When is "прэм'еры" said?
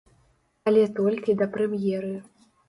1.59-2.11